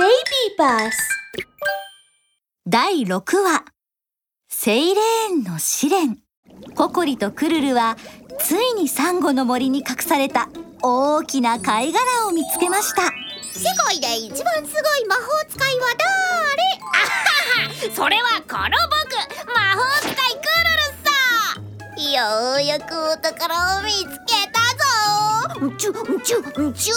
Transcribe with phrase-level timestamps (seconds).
[0.00, 0.96] ベイビーバス。
[2.66, 3.66] 第6話。
[4.48, 6.16] セイレーンの試練。
[6.74, 7.98] ココリとクルルは
[8.38, 10.48] ついにサンゴの森に隠された。
[10.80, 13.02] 大きな貝殻を見つけました。
[13.02, 13.10] 世
[13.76, 16.08] 界で一番すごい魔法使いは誰？
[16.80, 19.04] あははそれはこの僕。
[19.54, 21.12] 魔法使いクルルさ
[22.10, 24.49] ようやくお宝を見つけ
[25.60, 26.38] たぞちゅんちゅ
[26.68, 26.94] んちゅ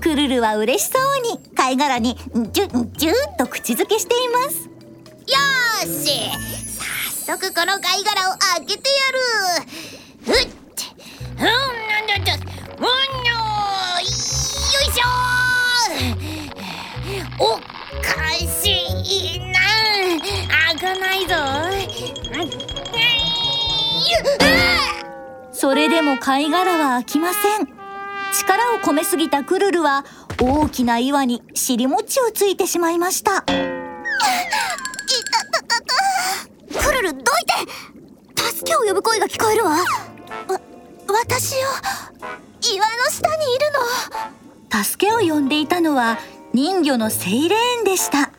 [0.00, 2.16] クルルは嬉しそうに貝殻に
[2.52, 4.68] ジュジュッと口づけしています。
[4.68, 5.36] よ
[5.86, 6.30] し。
[7.26, 10.32] 早速この貝殻を開けてやる。
[10.32, 10.48] ふっ。
[11.40, 11.52] うんな
[12.02, 12.32] んだって
[12.78, 15.04] うんよよいしょ
[17.38, 17.56] お
[18.02, 19.58] かしいな
[20.48, 21.34] 開かないぞ
[25.52, 27.79] それでも貝殻は開きません
[28.30, 30.04] 力を込めすぎたクルルは
[30.40, 33.42] 大きな岩に尻餅をついてしまいました。
[33.42, 33.52] ク
[36.92, 37.24] ルルどいて。
[38.36, 39.70] 助けを呼ぶ声が聞こえるわ。
[39.70, 39.78] わ
[41.08, 41.58] 私を。
[42.72, 43.70] 岩の下にいる
[44.72, 44.84] の。
[44.84, 46.18] 助けを呼んでいたのは
[46.52, 48.30] 人魚のセイレーンでした。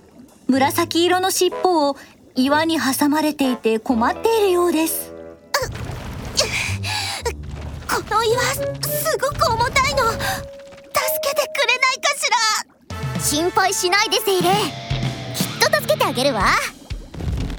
[0.48, 1.98] 紫色の尻尾を
[2.36, 5.11] 岩に挟まれていて困っているようです
[7.92, 8.61] この岩す
[9.20, 10.09] ごく重たいの。
[10.11, 10.22] 助
[11.23, 12.23] けてくれないかし
[13.17, 13.20] ら。
[13.22, 14.56] 心配しないでセイレきっ
[15.59, 16.45] と助けてあげるわ。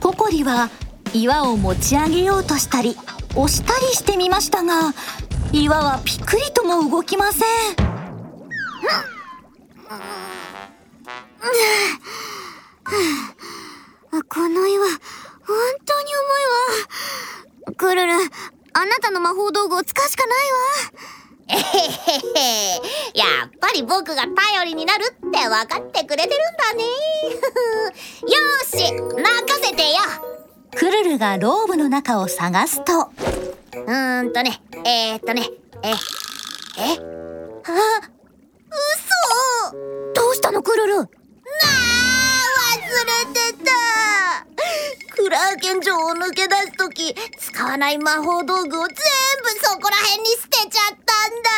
[0.01, 0.71] ココリは
[1.13, 2.97] 岩を持ち上げようとしたり
[3.37, 4.95] 押したりしてみましたが
[5.53, 7.45] 岩はピクリとも動きません、
[14.29, 14.99] この岩本
[15.85, 16.49] 当に重い
[17.69, 18.13] わクルル
[18.83, 21.13] あなたの魔法道具を使うしかないわ。
[21.51, 22.81] えへへへ。
[23.15, 26.83] やっぱり僕が頼りになるって分かってくれてるんだね。
[28.27, 28.31] よ
[28.65, 29.23] し任
[29.63, 29.99] せてよ。
[30.75, 33.13] クルルがローブの中を探すと。
[33.73, 35.49] うーんとねえー、っとね
[35.85, 35.95] ええ
[37.65, 38.01] あ
[39.71, 39.77] 嘘！
[40.13, 40.97] どうしたのクルル？
[40.97, 41.07] なあ
[42.75, 43.82] 忘れてた。
[45.33, 48.95] ラーケン城を抜け出す時使わない魔法道具を全部
[49.63, 51.51] そこら辺に捨てちゃったんだ。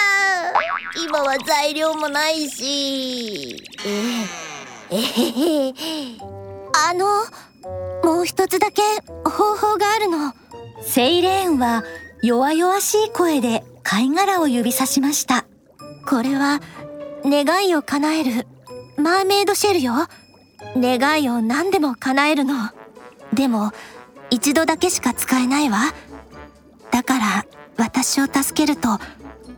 [1.05, 3.61] 今は材料もないし。
[3.85, 4.95] え。
[4.95, 5.75] えへへ。
[6.89, 7.25] あの
[8.05, 8.83] もう一つだけ
[9.29, 10.33] 方法があるの。
[10.83, 11.83] セイレーンは
[12.23, 15.47] 弱々しい声で貝殻を指さしました。
[16.07, 16.61] これは
[17.25, 18.47] 願いを叶える。
[18.99, 19.95] マーメイドシェルよ。
[20.77, 22.71] 願いを何でも叶えるの
[23.35, 23.73] でも
[24.31, 25.79] 一度だけしか使えないわ。
[26.91, 27.47] だから
[27.77, 28.89] 私を助けると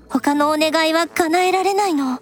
[0.08, 2.20] 他のお願いは叶えられないの。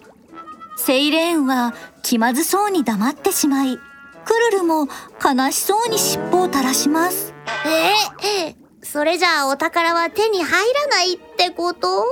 [0.77, 1.73] セイレーンは
[2.03, 4.87] 気まずそうに黙ってしまいクルルも
[5.23, 7.33] 悲しそうに尻尾を垂らします。
[7.65, 12.03] えそれじゃあお宝は手に入らないってこと？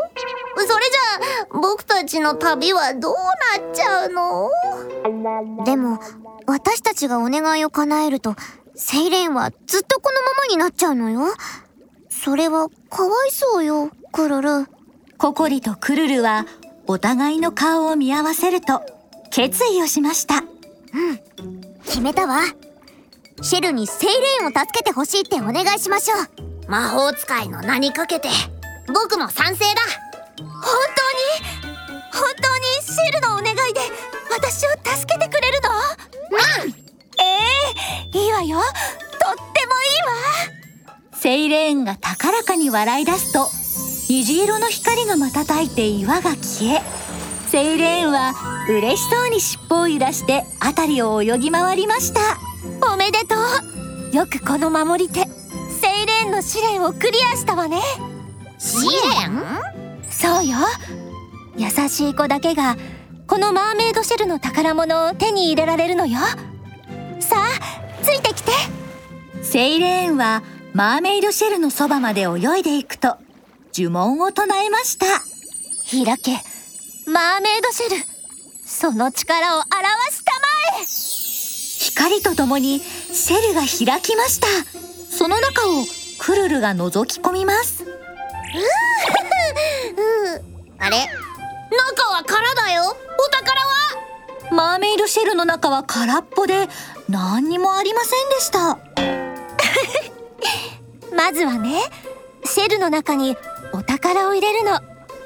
[0.56, 3.14] それじゃあ僕たちの旅はどう
[3.62, 4.50] なっちゃうの？
[5.66, 6.00] でも
[6.48, 8.36] 私たちがお願いを叶えると
[8.76, 11.34] セイレーンはずっとこのままになっちゃうのよ。
[12.10, 14.68] それはかわいそうよクルル。
[15.18, 16.46] ココリとクルルは
[16.88, 18.82] お互いの顔を見合わせると
[19.32, 20.38] 決意をしました。
[20.38, 20.44] うん。
[21.86, 22.42] 決めたわ。
[23.42, 26.70] シェルにセイレーンを助けてほしいってお願いしましょう。
[26.70, 28.30] 魔法使いの名にかけて。
[28.88, 29.82] 僕も賛成だ。
[30.38, 31.74] 本当に？
[32.12, 33.82] 本当にシェルのお願いで
[34.30, 35.70] 私を助けてくれるの？
[36.68, 36.83] うん
[38.14, 38.60] いいわよ。
[38.60, 40.00] とってもいい
[41.10, 41.18] わ。
[41.18, 43.48] セイレーンが高らかに笑い出すと
[44.10, 46.82] 虹色の光が瞬いて岩が消え
[47.48, 48.34] セイレーンは
[48.70, 52.20] 嬉しそうに尻尾を揺らして辺りを泳ぎ回りました。
[52.94, 53.36] おめでと
[54.12, 54.16] う。
[54.16, 57.80] よくこの守り手セイレーンの試練をクリアしたわね。
[58.60, 58.88] 試
[59.26, 59.42] 練？
[60.12, 60.58] そうよ。
[61.56, 62.76] 優しい子だけが
[63.28, 66.20] このマーメイドシェルの宝物を手に入れられるのよ
[68.14, 68.52] いてきて。
[69.42, 70.44] セイレーンは
[70.74, 73.18] マーメイドシェルのそばまで泳いでいくと
[73.76, 75.06] 呪文を唱えました。
[75.92, 76.44] 開け
[77.06, 77.96] マーメイドシェル
[78.66, 79.74] その力を表
[80.12, 80.48] したま
[80.82, 80.86] え。
[81.84, 84.48] 光とともにシェルが開きました。
[85.12, 85.86] その中を
[86.18, 87.86] クルルが覗き込みます。
[90.80, 90.98] あれ？
[90.98, 92.84] 中は空だよ。
[92.84, 93.74] お宝は？
[94.52, 96.68] マーメイドシェルの中は空っぽで
[97.10, 98.80] 何にもありませんでした。
[101.16, 101.82] まずはね
[102.46, 103.38] シェルの中に
[103.72, 104.80] お宝を入れるの。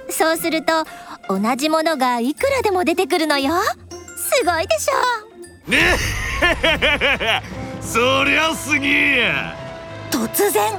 [0.10, 0.86] そうすると
[1.30, 3.54] 同じものがいくらでも出てくるのよ。
[4.16, 5.70] すごいでしょ。
[5.70, 5.98] ね
[7.82, 9.34] そりゃすげえ。
[10.12, 10.74] 突然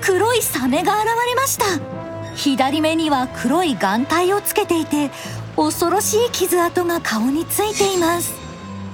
[0.00, 1.64] 黒いサメが現れました。
[2.34, 5.10] 左目には黒い眼帯をつけていて
[5.56, 8.41] 恐ろしい傷跡が顔についています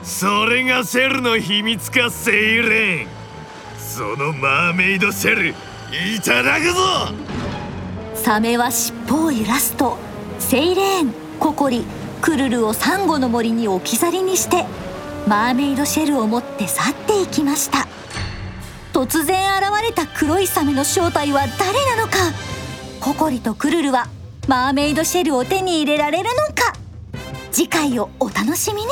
[0.08, 3.08] それがシェルの秘密かセイレーン。
[3.78, 5.54] そのマーメイドシェルい
[6.24, 6.80] ただくぞ！
[8.14, 9.98] サメは尻尾を揺らすと
[10.38, 11.84] セイレーンココリ
[12.22, 14.64] クルルをサンゴの森に置き去りにして
[15.26, 17.86] マーメイドシェルを持って去っていきました。
[18.94, 22.16] 突然現れた黒いサメの正体は誰なのか？
[23.00, 24.08] ココリとクルルは
[24.48, 26.72] マーメイドシェルを手に入れられるのか？
[27.52, 28.88] 次回をお楽しみに。